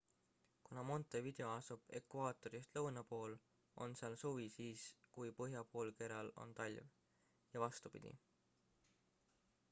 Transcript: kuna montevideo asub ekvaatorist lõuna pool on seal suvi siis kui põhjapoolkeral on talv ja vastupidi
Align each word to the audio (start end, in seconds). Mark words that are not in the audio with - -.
kuna 0.67 0.83
montevideo 0.91 1.49
asub 1.55 1.91
ekvaatorist 1.97 2.77
lõuna 2.77 3.03
pool 3.11 3.35
on 3.85 3.93
seal 3.99 4.15
suvi 4.21 4.47
siis 4.55 4.85
kui 5.17 5.33
põhjapoolkeral 5.41 6.31
on 6.45 6.55
talv 6.61 6.81
ja 7.57 7.63
vastupidi 7.65 8.15